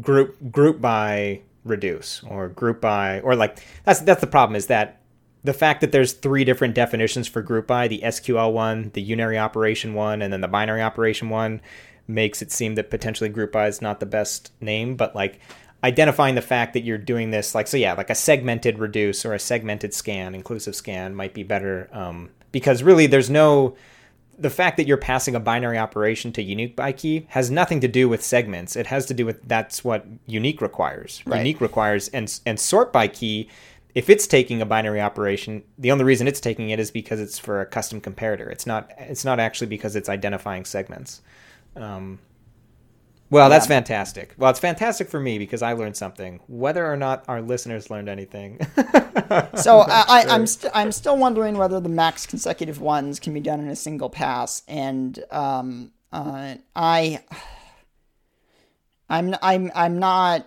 [0.00, 5.00] group group by reduce or group by or like that's that's the problem is that
[5.44, 9.38] the fact that there's three different definitions for group by the SQL one, the unary
[9.40, 11.60] operation one, and then the binary operation one
[12.12, 15.40] makes it seem that potentially group by is not the best name, but like
[15.84, 19.34] identifying the fact that you're doing this like so yeah like a segmented reduce or
[19.34, 23.74] a segmented scan inclusive scan might be better um, because really there's no
[24.38, 27.88] the fact that you're passing a binary operation to unique by key has nothing to
[27.88, 28.76] do with segments.
[28.76, 31.22] It has to do with that's what unique requires.
[31.26, 31.38] Right.
[31.38, 33.48] unique requires and and sort by key
[33.94, 37.38] if it's taking a binary operation the only reason it's taking it is because it's
[37.38, 38.50] for a custom comparator.
[38.50, 41.20] It's not it's not actually because it's identifying segments
[41.76, 42.18] um,
[43.32, 44.34] well, that's fantastic.
[44.36, 46.40] Well, it's fantastic for me because I learned something.
[46.48, 48.60] Whether or not our listeners learned anything.
[49.54, 53.40] So I, I, I'm st- I'm still wondering whether the max consecutive ones can be
[53.40, 57.22] done in a single pass, and um, uh, I
[59.08, 60.46] I'm I'm I'm not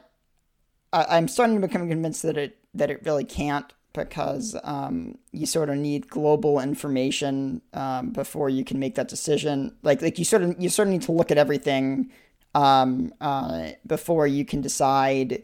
[0.93, 5.45] I, I'm starting to become convinced that it that it really can't because um, you
[5.45, 9.75] sort of need global information um, before you can make that decision.
[9.83, 12.11] Like like you sort of you sort of need to look at everything
[12.53, 15.43] um, uh, before you can decide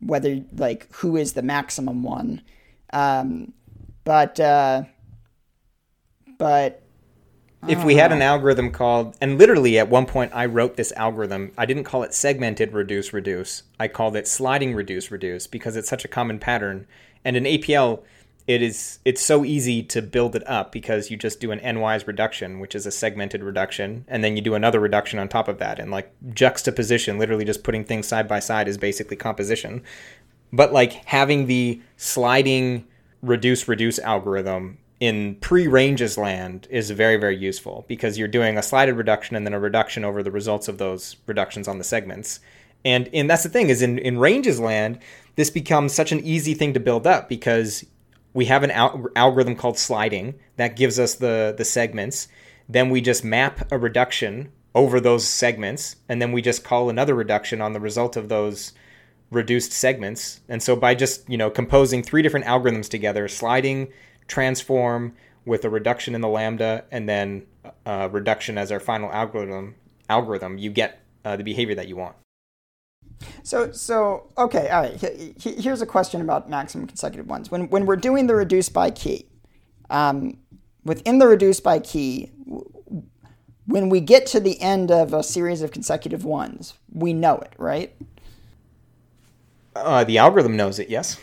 [0.00, 2.42] whether like who is the maximum one.
[2.92, 3.52] Um,
[4.04, 4.84] but uh,
[6.38, 6.82] but
[7.68, 11.52] if we had an algorithm called, and literally at one point I wrote this algorithm,
[11.58, 13.64] I didn't call it segmented reduce reduce.
[13.78, 16.86] I called it sliding reduce reduce because it's such a common pattern.
[17.24, 18.02] And in APL,
[18.46, 22.06] it is it's so easy to build it up because you just do an n-wise
[22.06, 25.58] reduction, which is a segmented reduction, and then you do another reduction on top of
[25.58, 25.78] that.
[25.78, 29.82] And like juxtaposition, literally just putting things side by side is basically composition.
[30.52, 32.86] But like having the sliding
[33.22, 38.96] reduce reduce algorithm in pre-ranges land is very very useful because you're doing a slided
[38.96, 42.40] reduction and then a reduction over the results of those reductions on the segments.
[42.84, 44.98] And and that's the thing is in in ranges land
[45.36, 47.84] this becomes such an easy thing to build up because
[48.32, 52.28] we have an al- algorithm called sliding that gives us the the segments.
[52.68, 57.14] Then we just map a reduction over those segments and then we just call another
[57.14, 58.72] reduction on the result of those
[59.30, 60.40] reduced segments.
[60.48, 63.88] And so by just, you know, composing three different algorithms together, sliding,
[64.26, 65.14] transform
[65.44, 67.46] with a reduction in the lambda and then
[67.86, 69.74] a reduction as our final algorithm,
[70.08, 72.16] algorithm, you get uh, the behavior that you want.
[73.42, 74.96] So, so okay, all right.
[74.96, 77.50] He- he- Here's a question about maximum consecutive ones.
[77.50, 79.26] When when we're doing the reduce by key,
[79.90, 80.38] um,
[80.84, 82.30] within the reduce by key,
[83.66, 87.52] when we get to the end of a series of consecutive ones, we know it,
[87.58, 87.94] right?
[89.76, 91.18] Uh, the algorithm knows it, yes.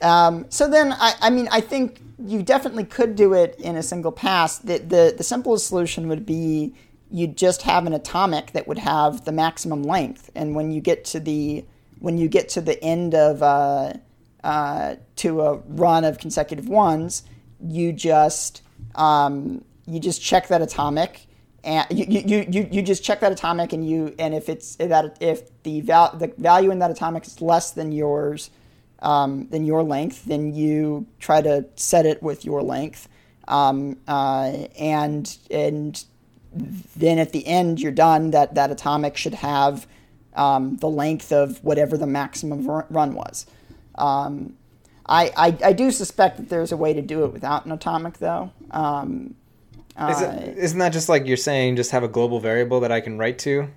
[0.00, 3.82] Um, so then, I, I mean, I think you definitely could do it in a
[3.82, 4.58] single pass.
[4.58, 6.74] The, the the simplest solution would be
[7.12, 11.04] you just have an atomic that would have the maximum length, and when you get
[11.06, 11.64] to the
[11.98, 13.92] when you get to the end of uh,
[14.42, 17.22] uh, to a run of consecutive ones,
[17.60, 18.62] you just
[18.94, 21.26] um, you just check that atomic.
[21.64, 24.88] And you, you, you, you just check that atomic and you and if it's if
[24.88, 28.50] that if the val, the value in that atomic is less than yours,
[28.98, 33.08] um, than your length, then you try to set it with your length,
[33.46, 36.04] um, uh, and and
[36.54, 38.30] then at the end you're done.
[38.30, 39.86] That that atomic should have
[40.34, 43.46] um, the length of whatever the maximum run was.
[43.96, 44.56] Um,
[45.06, 48.18] I, I I do suspect that there's a way to do it without an atomic,
[48.18, 48.52] though.
[48.70, 49.34] Um,
[49.96, 53.18] uh, isn't that just like you're saying, just have a global variable that I can
[53.18, 53.68] write to?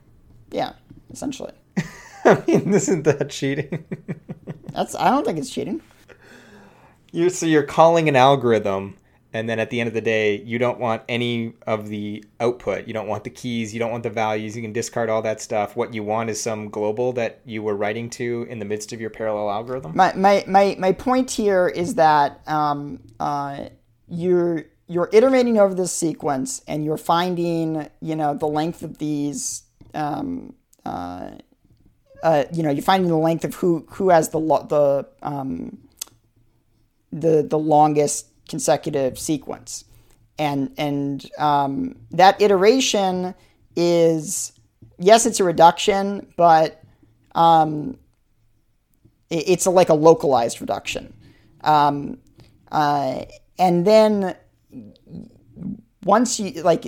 [0.51, 0.73] yeah,
[1.11, 1.51] essentially.
[2.25, 3.85] I mean, isn't that cheating?
[4.71, 5.81] That's I don't think it's cheating.
[7.11, 8.97] You're, so you're calling an algorithm,
[9.35, 12.87] and then at the end of the day, you don't want any of the output.
[12.87, 13.73] You don't want the keys.
[13.73, 14.55] You don't want the values.
[14.55, 15.75] You can discard all that stuff.
[15.75, 19.01] What you want is some global that you were writing to in the midst of
[19.01, 19.91] your parallel algorithm.
[19.93, 23.65] my my my, my point here is that um, uh,
[24.07, 29.63] you're you're iterating over this sequence and you're finding you know the length of these
[29.93, 31.31] um, uh,
[32.23, 35.77] uh, you know you're finding the length of who who has the lo- the um,
[37.11, 39.85] the the longest consecutive sequence
[40.37, 43.33] and and um, that iteration
[43.75, 44.51] is
[44.99, 46.81] yes it's a reduction but
[47.35, 47.97] um,
[49.29, 51.13] it- it's a, like a localized reduction.
[51.61, 52.19] Um,
[52.71, 53.25] uh,
[53.59, 54.35] and then
[56.03, 56.85] once you like,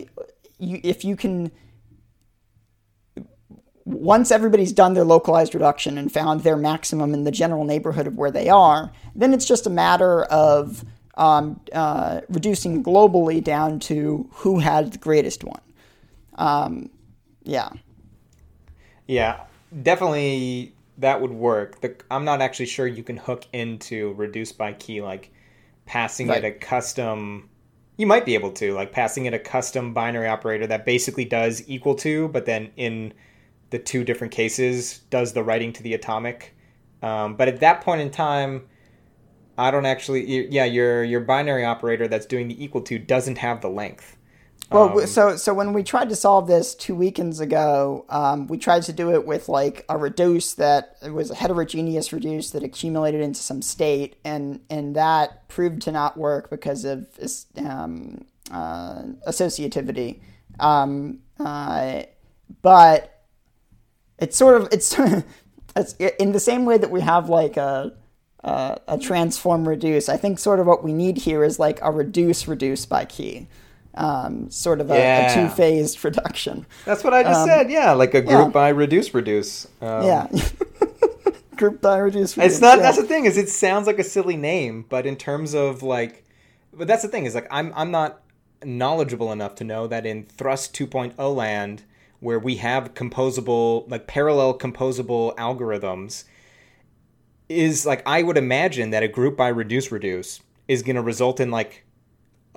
[0.60, 1.52] you, if you can,
[3.86, 8.16] once everybody's done their localized reduction and found their maximum in the general neighborhood of
[8.16, 10.84] where they are, then it's just a matter of
[11.18, 15.62] um, uh, reducing globally down to who had the greatest one.
[16.36, 16.90] Um,
[17.44, 17.70] yeah.
[19.08, 19.42] Yeah,
[19.82, 21.82] definitely that would work.
[21.82, 25.32] The, I'm not actually sure you can hook into reduce by key like
[25.86, 26.44] passing Right.
[26.44, 27.50] it a custom.
[27.98, 31.64] You might be able to like passing it a custom binary operator that basically does
[31.68, 33.14] equal to, but then in
[33.70, 36.56] the two different cases does the writing to the atomic.
[37.02, 38.68] Um, but at that point in time,
[39.58, 40.48] I don't actually.
[40.50, 44.18] Yeah, your your binary operator that's doing the equal to doesn't have the length.
[44.70, 48.58] Well, Um, so so when we tried to solve this two weekends ago, um, we
[48.58, 52.64] tried to do it with like a reduce that it was a heterogeneous reduce that
[52.64, 57.08] accumulated into some state, and and that proved to not work because of
[57.58, 60.20] um, uh, associativity.
[60.60, 62.04] Um, uh,
[62.62, 63.24] but
[64.20, 64.94] it's sort of it's
[65.76, 67.94] it's in the same way that we have like a
[68.44, 70.10] a, a transform reduce.
[70.10, 73.48] I think sort of what we need here is like a reduce reduce by key,
[73.96, 75.32] um, sort of a, Yeah.
[75.32, 76.66] a two phased reduction.
[76.86, 77.70] That's what I just said.
[77.72, 78.50] Yeah, like a group Um, yeah.
[78.52, 79.66] by reduce reduce.
[79.82, 80.28] Um, Yeah,
[81.56, 82.38] group by reduce.
[82.38, 82.78] reduce It's not.
[82.78, 82.84] yeah.
[82.84, 83.26] That's the thing.
[83.26, 86.24] Is it sounds like a silly name, but in terms of like,
[86.74, 87.26] but that's the thing.
[87.26, 88.22] Is like I'm I'm not
[88.64, 91.84] knowledgeable enough to know that in Thrust 2.0 land,
[92.20, 96.24] where we have composable like parallel composable algorithms,
[97.50, 101.40] is like I would imagine that a group by reduce reduce is going to result
[101.40, 101.86] in like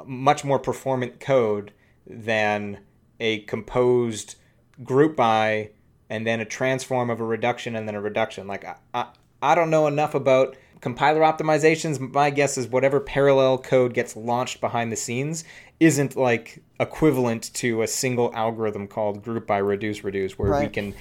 [0.04, 1.72] much more performant code
[2.06, 2.78] than
[3.20, 4.36] a composed
[4.82, 5.70] group by
[6.08, 8.46] and then a transform of a reduction and then a reduction.
[8.46, 9.06] Like I, I,
[9.42, 12.00] I don't know enough about compiler optimizations.
[12.00, 15.44] My guess is whatever parallel code gets launched behind the scenes
[15.78, 20.94] isn't like equivalent to a single algorithm called group by reduce reduce where we can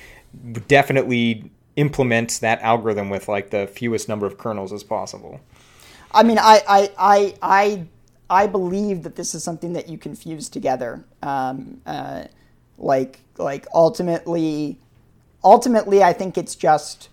[0.67, 5.39] definitely implement that algorithm with like the fewest number of kernels as possible.
[6.11, 7.85] I mean, I, I, I, I,
[8.29, 11.05] I believe that this is something that you can fuse together.
[11.23, 12.25] Um, uh,
[12.77, 14.77] like, like ultimately,
[15.43, 17.09] ultimately, I think it's just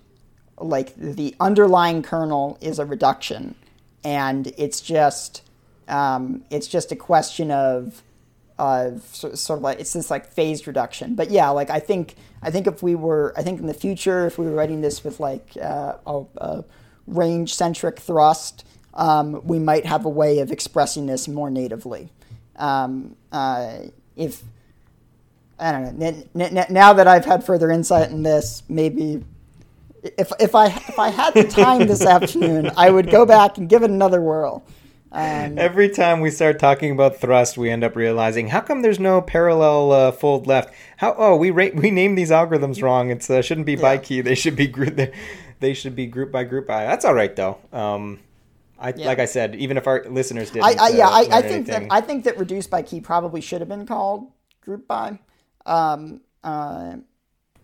[0.59, 3.55] like the underlying kernel is a reduction,
[4.03, 5.43] and it's just,
[5.87, 8.03] um, it's just a question of,
[8.59, 11.15] of sort of like it's this like phased reduction.
[11.15, 14.27] But yeah, like I think I think if we were I think in the future
[14.27, 16.65] if we were writing this with like uh, a, a
[17.07, 22.11] range centric thrust, um, we might have a way of expressing this more natively.
[22.57, 23.79] Um, uh,
[24.17, 24.43] if
[25.59, 29.25] I don't know n- n- now that I've had further insight in this, maybe.
[30.03, 33.69] If, if I if I had the time this afternoon, I would go back and
[33.69, 34.65] give it another whirl.
[35.13, 38.99] Um, Every time we start talking about thrust, we end up realizing how come there's
[38.99, 40.75] no parallel uh, fold left?
[40.99, 43.11] How oh we ra- we named these algorithms wrong.
[43.11, 44.01] It uh, shouldn't be by Yeah.
[44.01, 44.21] key.
[44.21, 44.97] They should be group.
[44.97, 45.13] They,
[45.61, 46.85] they should be group by group by.
[46.85, 47.59] That's all right though.
[47.73, 48.19] Um,
[48.79, 49.07] I Yeah.
[49.07, 50.65] like I said, even if our listeners didn't.
[50.81, 51.89] I, I yeah, uh, I, I think that anything.
[51.93, 54.31] I think that reduced by key probably should have been called
[54.61, 55.19] group by.
[55.65, 56.97] Um, uh,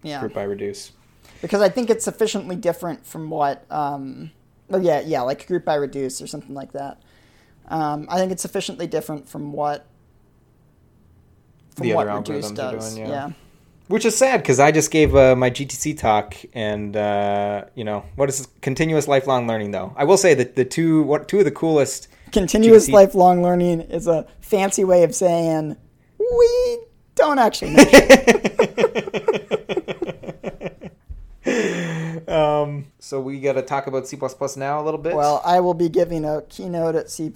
[0.02, 0.92] yeah, group by reduce.
[1.42, 3.66] because I think it's sufficiently different from what.
[3.70, 4.30] Um,
[4.70, 7.02] oh yeah, yeah, like group by reduce or something like that.
[7.68, 9.86] Um, I think it's sufficiently different from what
[11.74, 12.94] from The what reduce does.
[12.94, 13.12] doing, yeah.
[13.12, 13.30] yeah.
[13.88, 18.04] Which is sad because I just gave uh, my GTC talk, and uh, you know
[18.16, 19.92] what is continuous lifelong learning though.
[19.96, 23.82] I will say that the two what two of the coolest Continuous GTC lifelong learning
[23.82, 25.76] is a fancy way of saying
[26.18, 26.78] we
[27.14, 27.76] don't actually.
[32.24, 32.62] Know.
[32.62, 34.16] um, so we got to talk about C++
[34.56, 35.16] now a little bit.
[35.16, 37.32] Well, I will be giving a keynote at C++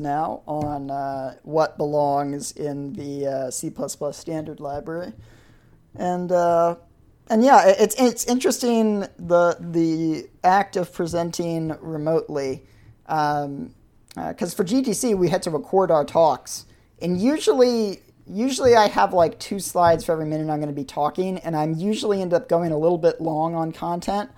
[0.00, 3.72] now on uh, what belongs in the uh, C++
[4.10, 5.12] standard library,
[5.94, 6.74] and uh,
[7.30, 12.64] and yeah, it's it's interesting the the act of presenting remotely,
[13.06, 16.66] because for GTC we had to record our talks,
[17.00, 20.84] and usually usually I have like two slides for every minute I'm going to be
[20.84, 24.30] talking, and I'm usually end up going a little bit long on content.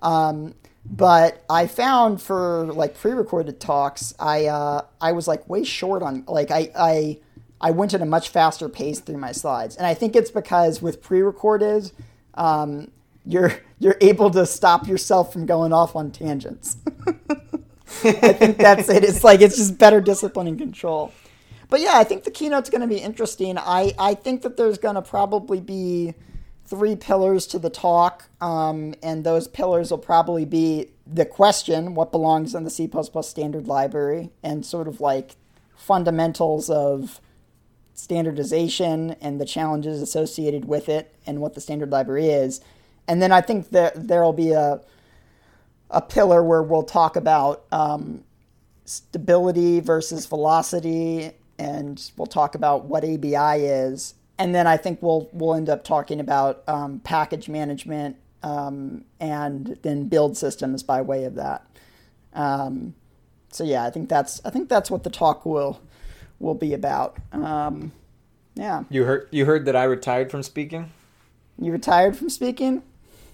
[0.00, 6.02] Um, but I found for like pre-recorded talks, I uh, I was like way short
[6.02, 7.18] on like I I
[7.60, 10.80] I went at a much faster pace through my slides, and I think it's because
[10.80, 11.90] with pre-recorded,
[12.34, 12.90] um,
[13.26, 16.78] you're you're able to stop yourself from going off on tangents.
[18.04, 19.04] I think that's it.
[19.04, 21.12] It's like it's just better discipline and control.
[21.70, 23.58] But yeah, I think the keynote's going to be interesting.
[23.58, 26.14] I, I think that there's going to probably be
[26.68, 32.12] three pillars to the talk, um, and those pillars will probably be the question, what
[32.12, 32.90] belongs in the C++
[33.22, 35.36] standard library, and sort of like
[35.74, 37.20] fundamentals of
[37.94, 42.60] standardization and the challenges associated with it, and what the standard library is.
[43.06, 44.80] And then I think that there'll be a
[45.90, 48.22] a pillar where we'll talk about um,
[48.84, 55.28] stability versus velocity, and we'll talk about what ABI is, and then I think we'll
[55.32, 61.24] we'll end up talking about um, package management um, and then build systems by way
[61.24, 61.64] of that.
[62.34, 62.94] Um,
[63.50, 65.80] so yeah, I think that's I think that's what the talk will
[66.38, 67.16] will be about.
[67.32, 67.92] Um,
[68.54, 70.90] yeah, You heard you heard that I retired from speaking?
[71.60, 72.82] you retired from speaking.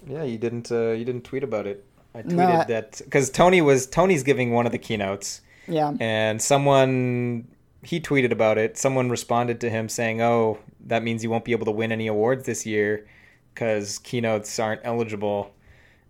[0.07, 1.83] Yeah, you didn't uh, you didn't tweet about it.
[2.13, 5.93] I tweeted No, I- that cuz Tony was Tony's giving one of the keynotes Yeah,
[5.99, 7.47] and someone
[7.85, 8.77] he tweeted about it.
[8.77, 10.57] Someone responded to him saying, "Oh,
[10.87, 13.05] that means you won't be able to win any awards this year
[13.55, 15.51] cuz keynotes aren't eligible."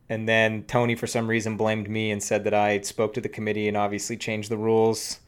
[0.10, 3.30] And then Tony for some reason blamed me and said that I spoke to the
[3.30, 5.20] committee and obviously changed the rules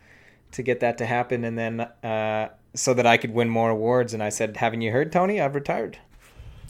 [0.52, 4.14] to get that to happen and then uh, so that I could win more awards
[4.14, 5.42] and I said, "Haven't you heard, Tony?
[5.42, 5.98] I've retired."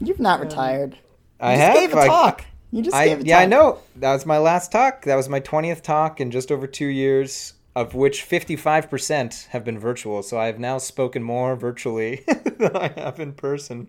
[0.00, 0.96] you've not retired.
[1.40, 2.44] I you just have gave a I- talk.
[2.70, 3.26] You just I gave a talk.
[3.28, 3.78] yeah, I know.
[3.96, 5.04] That was my last talk.
[5.04, 9.78] That was my 20th talk in just over 2 years, of which 55% have been
[9.78, 10.22] virtual.
[10.22, 12.24] So I have now spoken more virtually
[12.58, 13.88] than I have in person.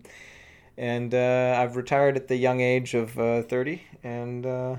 [0.78, 4.76] And uh, I've retired at the young age of uh, 30 and uh,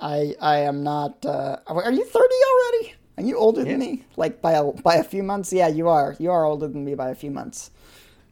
[0.00, 1.24] I I am not.
[1.24, 2.94] Uh, are you thirty already?
[3.16, 4.04] Are you older than me?
[4.16, 5.52] Like by a by a few months?
[5.52, 6.14] Yeah, you are.
[6.18, 7.70] You are older than me by a few months.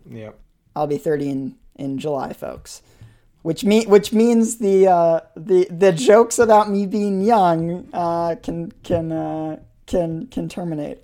[0.08, 0.30] yeah.
[0.74, 2.82] I'll be thirty in in July, folks.
[3.42, 8.72] Which mean which means the uh, the the jokes about me being young uh, can
[8.82, 9.56] can uh,
[9.86, 11.02] can can terminate.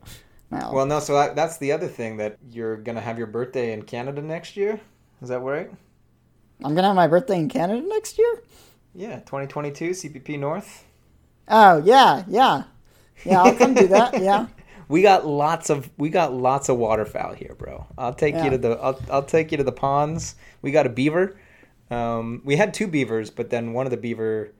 [0.51, 3.27] Now, Well, no, so that, that's the other thing that you're going to have your
[3.27, 4.81] birthday in Canada next year.
[5.21, 5.71] Is that right?
[6.65, 8.43] I'm gonna have my birthday in Canada next year.
[8.95, 10.85] Yeah, 2022 CPP North.
[11.49, 12.65] Oh yeah, yeah,
[13.25, 13.43] yeah.
[13.43, 14.19] I'll come do that.
[14.19, 14.47] Yeah.
[14.89, 17.87] We got lots of we got lots of waterfowl here, bro.
[17.97, 18.45] I'll take Yeah.
[18.45, 20.35] you to the I'll, I'll take you to the ponds.
[20.61, 21.37] We got a beaver.
[21.91, 24.53] Um, we had two beavers, but then one of the beaver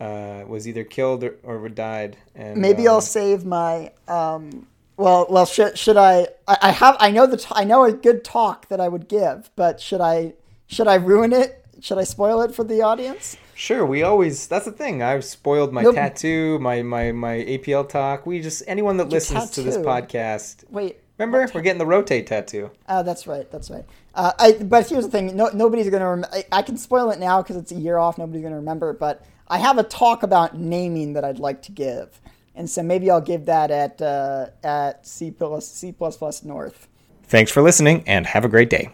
[0.00, 2.16] uh, was either killed or, or died.
[2.34, 3.92] And Maybe um, I'll save my.
[4.06, 6.58] Um, well, well, should should I, I?
[6.62, 6.96] I have.
[7.00, 7.36] I know the.
[7.36, 10.34] T- I know a good talk that I would give, but should I?
[10.66, 11.64] Should I ruin it?
[11.80, 13.36] Should I spoil it for the audience?
[13.54, 14.46] Sure, we always.
[14.46, 15.02] That's the thing.
[15.02, 15.94] I've spoiled my Nope.
[15.94, 18.26] tattoo, my my my APL talk.
[18.26, 20.64] We just anyone that listens to this podcast.
[20.70, 21.00] Wait.
[21.18, 22.70] Remember, we're getting the rotate tattoo.
[22.88, 23.50] Oh, that's right.
[23.50, 23.84] That's right.
[24.14, 25.36] Uh, I, but here's the thing.
[25.36, 26.06] No, nobody's going to.
[26.08, 28.18] Rem- I, I can spoil it now because it's a year off.
[28.18, 28.92] Nobody's going to remember.
[28.92, 32.20] But I have a talk about naming that I'd like to give,
[32.54, 36.88] and so maybe I'll give that at uh, at C plus C plus plus North.
[37.24, 38.90] Thanks for listening, and have a great day.